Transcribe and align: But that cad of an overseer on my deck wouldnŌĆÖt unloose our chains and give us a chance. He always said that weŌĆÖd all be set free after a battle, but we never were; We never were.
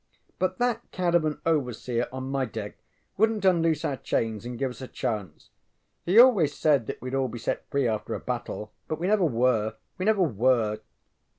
But 0.39 0.57
that 0.57 0.81
cad 0.89 1.13
of 1.13 1.25
an 1.25 1.39
overseer 1.45 2.07
on 2.11 2.23
my 2.23 2.43
deck 2.43 2.75
wouldnŌĆÖt 3.19 3.45
unloose 3.51 3.85
our 3.85 3.97
chains 3.97 4.47
and 4.47 4.57
give 4.57 4.71
us 4.71 4.81
a 4.81 4.87
chance. 4.87 5.51
He 6.07 6.17
always 6.17 6.55
said 6.55 6.87
that 6.87 6.99
weŌĆÖd 7.01 7.19
all 7.21 7.27
be 7.27 7.37
set 7.37 7.69
free 7.69 7.87
after 7.87 8.15
a 8.15 8.19
battle, 8.19 8.71
but 8.87 8.97
we 8.97 9.05
never 9.05 9.25
were; 9.25 9.75
We 9.99 10.05
never 10.05 10.23
were. 10.23 10.79